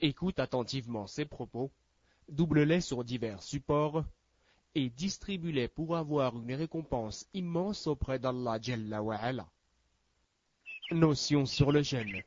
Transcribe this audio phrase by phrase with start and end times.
[0.00, 1.72] Écoute attentivement ces propos,
[2.28, 4.04] double-les sur divers supports,
[4.76, 9.48] et distribue-les pour avoir une récompense immense auprès d'Allah Jalla wa'ala.
[10.92, 12.22] Notion sur le jeûne,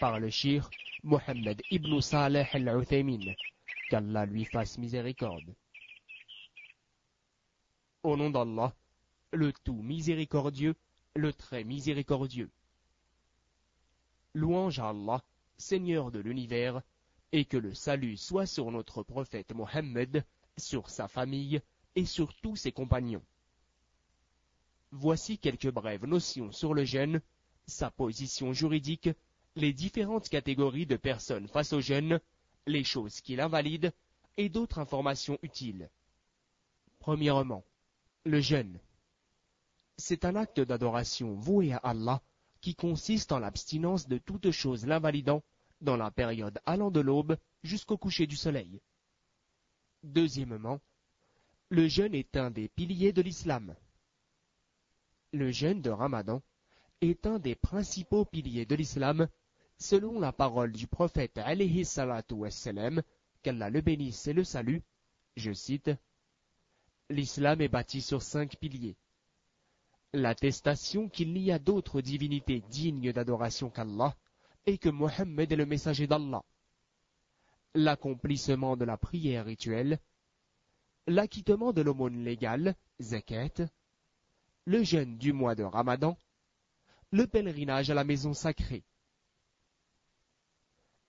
[0.00, 0.68] par le shir
[1.04, 3.34] Mohammed ibn Saleh al-Uthaymin,
[3.88, 5.54] qu'Allah lui fasse miséricorde.
[8.02, 8.74] Au nom d'Allah,
[9.32, 10.74] le tout miséricordieux,
[11.14, 12.50] le très miséricordieux.
[14.34, 15.22] Louange à Allah,
[15.56, 16.82] Seigneur de l'univers,
[17.32, 20.24] et que le salut soit sur notre prophète Mohammed,
[20.58, 21.60] sur sa famille
[21.96, 23.22] et sur tous ses compagnons.
[24.90, 27.22] Voici quelques brèves notions sur le jeûne,
[27.66, 29.08] sa position juridique,
[29.56, 32.20] les différentes catégories de personnes face au jeûne,
[32.66, 33.92] les choses qui l'invalident
[34.36, 35.90] et d'autres informations utiles.
[36.98, 37.64] Premièrement,
[38.24, 38.78] le jeûne.
[39.96, 42.22] C'est un acte d'adoration voué à Allah
[42.60, 45.42] qui consiste en l'abstinence de toute chose l'invalidant
[45.82, 48.80] dans la période allant de l'aube jusqu'au coucher du soleil.
[50.02, 50.80] Deuxièmement,
[51.68, 53.74] le jeûne est un des piliers de l'islam.
[55.32, 56.42] Le jeûne de Ramadan
[57.00, 59.28] est un des principaux piliers de l'islam
[59.78, 63.02] selon la parole du prophète alayhi salatu wassalam,
[63.42, 64.78] qu'Allah le bénisse et le salue,
[65.36, 65.90] je cite,
[67.10, 68.96] L'islam est bâti sur cinq piliers.
[70.12, 74.14] L'attestation qu'il n'y a d'autres divinités dignes d'adoration qu'Allah
[74.66, 76.44] et que Mohammed est le messager d'Allah.
[77.74, 79.98] L'accomplissement de la prière rituelle,
[81.06, 83.66] l'acquittement de l'aumône légale, zakat,
[84.64, 86.16] le jeûne du mois de Ramadan,
[87.10, 88.84] le pèlerinage à la maison sacrée.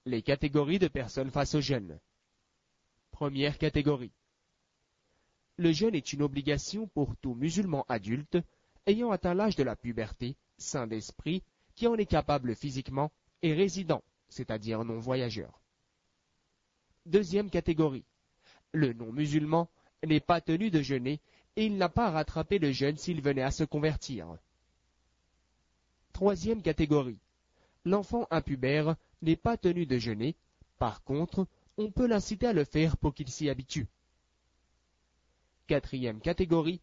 [0.06, 2.00] Les catégories de personnes face au jeûne.
[3.12, 4.12] Première catégorie.
[5.58, 8.38] Le jeûne est une obligation pour tout musulman adulte
[8.86, 11.44] ayant atteint l'âge de la puberté, saint d'esprit,
[11.76, 13.12] qui en est capable physiquement
[13.44, 15.62] et résident, c'est-à-dire non voyageur.
[17.06, 18.06] Deuxième catégorie.
[18.72, 19.70] Le non-musulman
[20.08, 21.20] n'est pas tenu de jeûner
[21.56, 24.28] et il n'a pas à rattraper le jeûne s'il venait à se convertir.
[26.14, 27.20] Troisième catégorie.
[27.86, 30.36] L'enfant impubère n'est pas tenu de jeûner,
[30.80, 31.46] par contre,
[31.78, 33.88] on peut l'inciter à le faire pour qu'il s'y habitue.
[35.68, 36.82] Quatrième catégorie.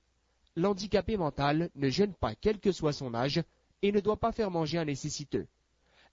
[0.57, 3.43] L'handicapé mental ne jeûne pas quel que soit son âge
[3.83, 5.47] et ne doit pas faire manger un nécessiteux.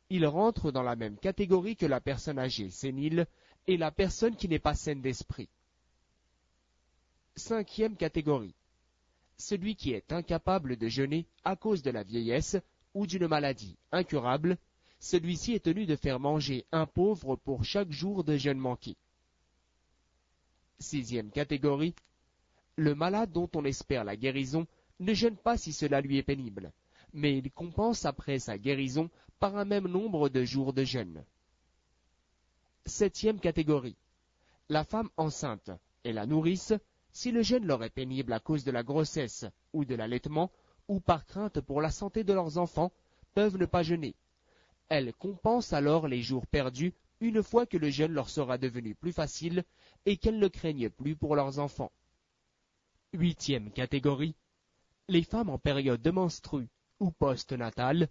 [0.09, 3.27] Il rentre dans la même catégorie que la personne âgée sénile
[3.67, 5.49] et la personne qui n'est pas saine d'esprit.
[7.35, 8.55] Cinquième catégorie.
[9.37, 12.57] Celui qui est incapable de jeûner à cause de la vieillesse
[12.93, 14.57] ou d'une maladie incurable,
[14.99, 18.95] celui-ci est tenu de faire manger un pauvre pour chaque jour de jeûne manqué.
[20.79, 21.93] Sixième catégorie.
[22.75, 24.65] Le malade dont on espère la guérison
[24.99, 26.71] ne jeûne pas si cela lui est pénible,
[27.13, 29.09] mais il compense après sa guérison
[29.39, 31.23] par un même nombre de jours de jeûne.
[32.85, 33.97] Septième catégorie.
[34.69, 35.71] La femme enceinte
[36.03, 36.73] et la nourrice
[37.17, 40.51] si le jeûne leur est pénible à cause de la grossesse ou de l'allaitement,
[40.87, 42.91] ou par crainte pour la santé de leurs enfants,
[43.33, 44.13] peuvent ne pas jeûner.
[44.87, 49.13] Elles compensent alors les jours perdus une fois que le jeûne leur sera devenu plus
[49.13, 49.63] facile
[50.05, 51.91] et qu'elles ne craignent plus pour leurs enfants.
[53.13, 54.35] Huitième catégorie.
[55.07, 56.69] Les femmes en période de menstrue
[56.99, 58.09] ou post-natale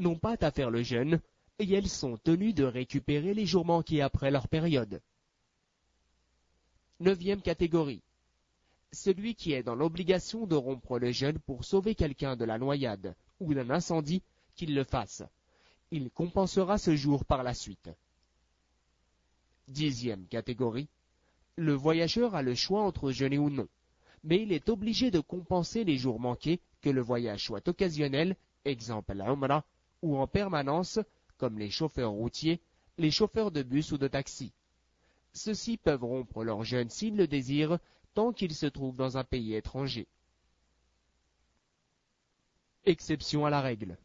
[0.00, 1.20] n'ont pas à faire le jeûne
[1.58, 5.00] et elles sont tenues de récupérer les jours manqués après leur période.
[7.00, 8.02] Neuvième catégorie
[8.92, 13.14] celui qui est dans l'obligation de rompre le jeûne pour sauver quelqu'un de la noyade
[13.40, 14.22] ou d'un incendie,
[14.56, 15.22] qu'il le fasse.
[15.90, 17.90] Il compensera ce jour par la suite.
[19.68, 20.88] Dixième catégorie.
[21.56, 23.68] Le voyageur a le choix entre jeûner ou non,
[24.24, 29.14] mais il est obligé de compenser les jours manqués, que le voyage soit occasionnel, exemple
[29.14, 29.64] la Umrah,
[30.02, 30.98] ou en permanence,
[31.36, 32.60] comme les chauffeurs routiers,
[32.98, 34.52] les chauffeurs de bus ou de taxi.
[35.32, 37.78] Ceux-ci peuvent rompre leur jeûne s'ils le désirent,
[38.14, 40.08] tant qu'ils se trouvent dans un pays étranger.
[42.84, 43.98] Exception à la règle.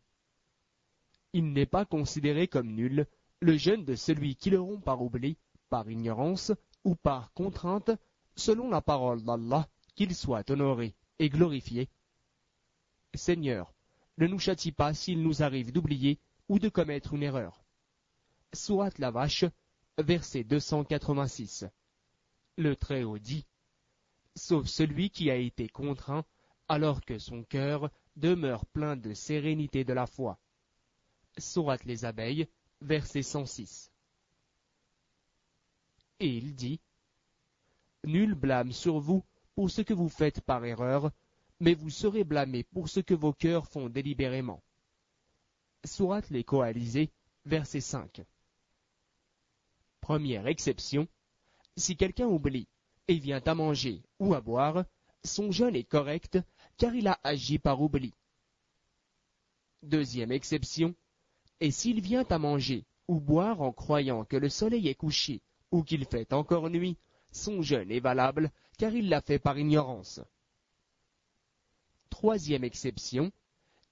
[1.31, 3.07] Il n'est pas considéré comme nul
[3.39, 5.37] le jeûne de celui qui le rompt par oubli,
[5.69, 6.51] par ignorance
[6.83, 7.91] ou par contrainte,
[8.35, 11.89] selon la parole d'Allah, qu'il soit honoré et glorifié.
[13.15, 13.73] Seigneur,
[14.17, 16.19] ne nous châtie pas s'il nous arrive d'oublier
[16.49, 17.63] ou de commettre une erreur.
[18.53, 19.45] Surat la vache,
[19.97, 21.65] verset 286.
[22.57, 23.45] Le Très-Haut dit
[24.35, 26.25] sauf celui qui a été contraint,
[26.67, 30.39] alors que son cœur demeure plein de sérénité de la foi.
[31.37, 32.47] Sourate les abeilles,
[32.81, 33.91] verset 106.
[36.19, 36.79] Et il dit,
[38.05, 39.23] Nul blâme sur vous
[39.55, 41.11] pour ce que vous faites par erreur,
[41.59, 44.61] mais vous serez blâmés pour ce que vos cœurs font délibérément.
[45.85, 47.11] Sourate les coalisés,
[47.45, 48.21] verset 5.
[50.01, 51.07] Première exception,
[51.77, 52.67] si quelqu'un oublie
[53.07, 54.85] et vient à manger ou à boire,
[55.23, 56.37] son jeûne est correct
[56.77, 58.13] car il a agi par oubli.
[59.81, 60.95] Deuxième exception,
[61.59, 65.41] et s'il vient à manger ou boire en croyant que le soleil est couché
[65.71, 66.97] ou qu'il fait encore nuit,
[67.31, 70.21] son jeûne est valable car il l'a fait par ignorance.
[72.13, 73.31] Troisième exception,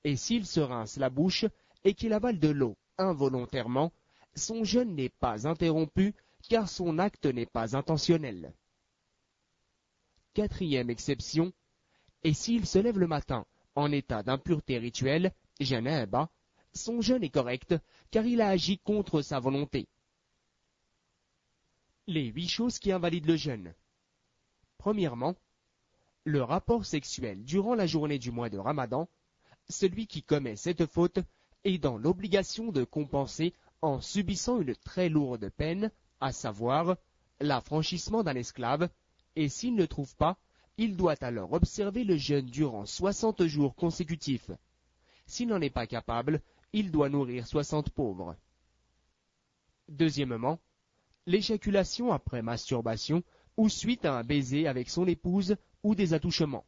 [0.03, 1.45] et s'il se rince la bouche
[1.83, 3.91] et qu'il avale de l'eau involontairement,
[4.35, 6.13] son jeûne n'est pas interrompu
[6.47, 8.53] car son acte n'est pas intentionnel.
[10.35, 11.51] Quatrième exception,
[12.23, 15.33] et s'il se lève le matin en état d'impureté rituelle,
[16.07, 16.29] bas,
[16.73, 17.73] son jeûne est correct
[18.11, 19.87] car il a agi contre sa volonté.
[22.05, 23.73] Les huit choses qui invalident le jeûne.
[24.77, 25.35] Premièrement,
[26.23, 29.09] le rapport sexuel durant la journée du mois de Ramadan,
[29.69, 31.19] celui qui commet cette faute
[31.63, 36.97] est dans l'obligation de compenser en subissant une très lourde peine, à savoir
[37.39, 38.89] l'affranchissement d'un esclave,
[39.35, 40.37] et s'il ne trouve pas,
[40.77, 44.51] il doit alors observer le jeûne durant soixante jours consécutifs.
[45.25, 46.41] S'il n'en est pas capable,
[46.73, 48.35] il doit nourrir soixante pauvres.
[49.89, 50.59] Deuxièmement,
[51.25, 53.23] l'éjaculation après masturbation
[53.57, 56.65] ou suite à un baiser avec son épouse ou des attouchements.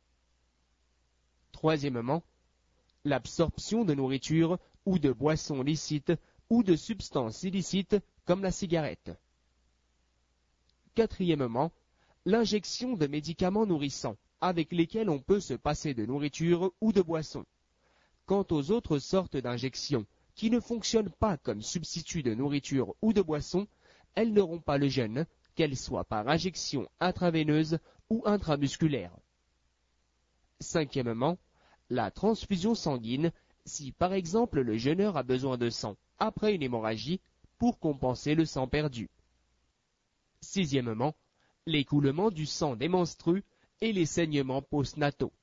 [1.52, 2.24] Troisièmement,
[3.06, 6.14] l'absorption de nourriture ou de boissons licites
[6.50, 9.12] ou de substances illicites comme la cigarette.
[10.96, 11.72] Quatrièmement,
[12.26, 17.46] l'injection de médicaments nourrissants avec lesquels on peut se passer de nourriture ou de boissons.
[18.26, 20.06] Quant aux autres sortes d'injections
[20.36, 23.68] qui ne fonctionnent pas comme substitut de nourriture ou de boisson,
[24.16, 27.80] elles n'auront pas le gène, qu'elles soient par injection intraveineuse
[28.10, 29.16] ou intramusculaire.
[30.60, 31.38] Cinquièmement,
[31.90, 33.32] la transfusion sanguine,
[33.66, 37.22] si par exemple le jeûneur a besoin de sang après une hémorragie
[37.58, 39.10] pour compenser le sang perdu.
[40.42, 41.16] Sixièmement,
[41.66, 43.44] l'écoulement du sang des menstrues
[43.82, 45.34] et les saignements postnataux.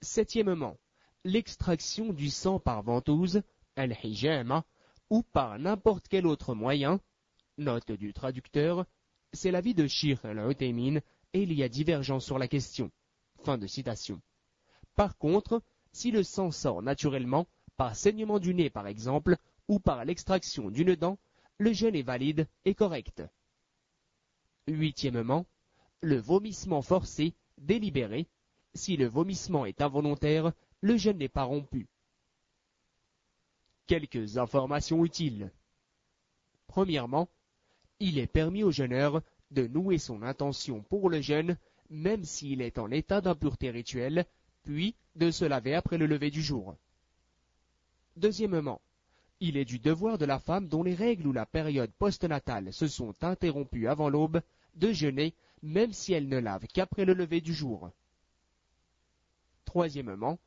[0.00, 0.76] Septièmement,
[1.24, 3.42] l'extraction du sang par ventouse,
[3.76, 4.64] al-hijama,
[5.10, 7.00] ou par n'importe quel autre moyen,
[7.58, 8.86] note du traducteur,
[9.32, 11.00] c'est l'avis de Shir al-Utaymin
[11.32, 12.90] et il y a divergence sur la question.
[13.44, 14.20] Fin de citation.
[14.94, 15.62] Par contre,
[15.92, 19.36] si le sang sort naturellement, par saignement du nez par exemple,
[19.68, 21.18] ou par l'extraction d'une dent,
[21.58, 23.22] le jeûne est valide et correct.
[24.68, 25.46] Huitièmement,
[26.00, 28.28] le vomissement forcé, délibéré.
[28.74, 31.88] Si le vomissement est involontaire, le jeûne n'est pas rompu.
[33.86, 35.50] Quelques informations utiles.
[36.66, 37.28] Premièrement,
[38.00, 41.56] il est permis au jeûneur de nouer son intention pour le jeûne,
[41.88, 44.26] même s'il est en état d'impureté rituelle,
[44.64, 46.76] puis de se laver après le lever du jour.
[48.16, 48.80] Deuxièmement,
[49.40, 52.88] il est du devoir de la femme dont les règles ou la période postnatale se
[52.88, 54.40] sont interrompues avant l'aube
[54.74, 57.90] de jeûner, même si elle ne lave qu'après le lever du jour.
[59.64, 60.38] Troisièmement,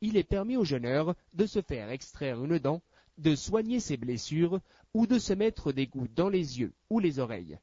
[0.00, 2.80] il est permis au jeûneur de se faire extraire une dent,
[3.20, 4.60] de soigner ses blessures
[4.94, 7.58] ou de se mettre des gouttes dans les yeux ou les oreilles.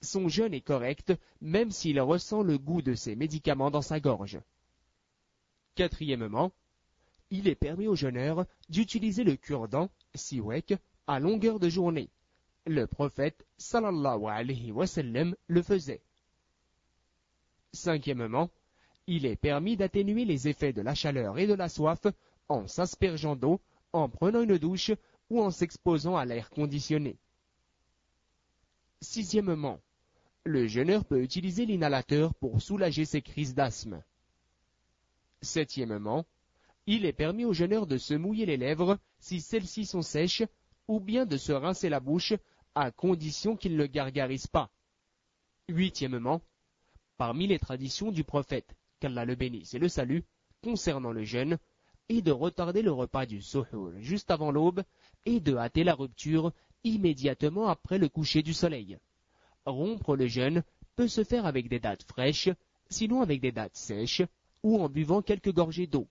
[0.00, 4.40] Son jeûne est correct même s'il ressent le goût de ses médicaments dans sa gorge.
[5.74, 6.52] Quatrièmement,
[7.30, 10.74] il est permis au jeûneur d'utiliser le cure-dent, siwek,
[11.06, 12.10] à longueur de journée,
[12.66, 14.84] le prophète sallallahu alayhi wa
[15.48, 16.02] le faisait.
[17.72, 18.50] Cinquièmement,
[19.06, 22.06] il est permis d'atténuer les effets de la chaleur et de la soif
[22.48, 23.60] en s'aspergeant d'eau,
[23.92, 24.92] en prenant une douche
[25.30, 27.18] ou en s'exposant à l'air conditionné.
[29.00, 29.80] Sixièmement,
[30.44, 34.02] le jeûneur peut utiliser l'inhalateur pour soulager ses crises d'asthme.
[35.40, 36.24] Septièmement,
[36.86, 40.42] il est permis au jeûneur de se mouiller les lèvres si celles-ci sont sèches
[40.88, 42.34] ou bien de se rincer la bouche
[42.74, 44.70] à condition qu'il ne gargarise pas.
[45.68, 46.42] Huitièmement,
[47.16, 50.20] parmi les traditions du prophète, qu'Allah le bénisse et le salue,
[50.62, 51.58] concernant le jeûne,
[52.08, 54.82] est de retarder le repas du suhour juste avant l'aube
[55.24, 56.52] et de hâter la rupture
[56.84, 58.98] immédiatement après le coucher du soleil.
[59.66, 60.62] Rompre le jeûne
[60.96, 62.50] peut se faire avec des dates fraîches,
[62.88, 64.22] sinon avec des dates sèches,
[64.62, 66.06] ou en buvant quelques gorgées d'eau.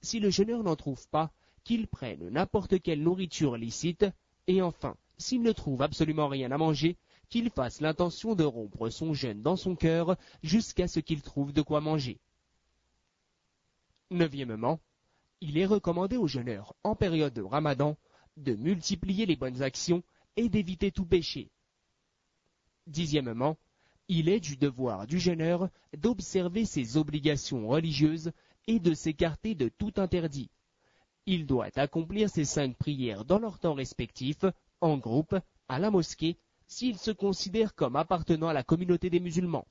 [0.00, 1.30] Si le jeûneur n'en trouve pas,
[1.64, 4.06] qu'il prenne n'importe quelle nourriture licite,
[4.46, 6.96] et enfin, s'il ne trouve absolument rien à manger,
[7.28, 11.62] qu'il fasse l'intention de rompre son jeûne dans son cœur jusqu'à ce qu'il trouve de
[11.62, 12.18] quoi manger.
[14.10, 14.80] Neuvièmement,
[15.40, 17.96] il est recommandé aux jeûneurs en période de ramadan
[18.36, 20.02] de multiplier les bonnes actions
[20.36, 21.50] et d'éviter tout péché.
[22.86, 23.56] Dixièmement,
[24.08, 28.32] il est du devoir du jeûneur d'observer ses obligations religieuses
[28.66, 30.50] et de s'écarter de tout interdit.
[31.26, 34.44] Il doit accomplir ses cinq prières dans leur temps respectif
[34.80, 35.36] en groupe,
[35.68, 39.66] à la mosquée, s'il se considère comme appartenant à la communauté des musulmans.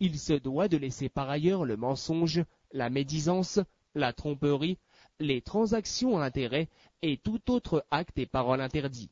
[0.00, 3.60] Il se doit de laisser par ailleurs le mensonge, la médisance,
[3.98, 4.78] la tromperie,
[5.20, 6.68] les transactions à intérêt
[7.02, 9.10] et tout autre acte et parole interdit.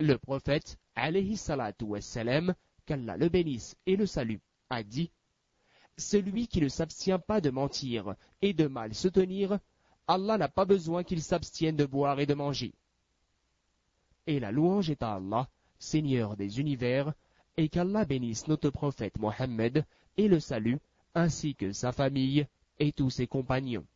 [0.00, 2.54] Le prophète, alayhi salatu wassalam,
[2.86, 4.38] qu'Allah le bénisse et le salue,
[4.70, 5.10] a dit
[5.96, 9.58] Celui qui ne s'abstient pas de mentir et de mal se tenir,
[10.08, 12.74] Allah n'a pas besoin qu'il s'abstienne de boire et de manger.
[14.26, 17.12] Et la louange est à Allah, Seigneur des univers,
[17.56, 19.84] et qu'Allah bénisse notre prophète Mohammed
[20.16, 20.76] et le salue,
[21.14, 22.46] ainsi que sa famille
[22.78, 23.86] et tous ses compagnons.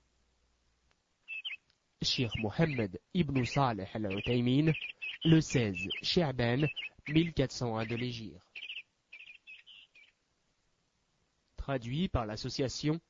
[2.03, 4.73] Shir Mohammed ibn Saleh al-Utaymin,
[5.25, 6.69] le 16 Sha'ban
[7.09, 8.41] 1401 de l'Égypte.
[11.57, 13.01] Traduit par l'association